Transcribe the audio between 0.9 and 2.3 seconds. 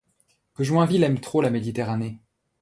aime trop la Méditerranée.